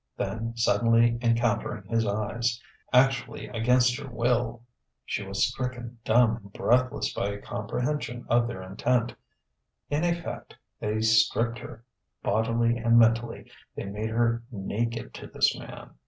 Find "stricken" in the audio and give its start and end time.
5.45-5.99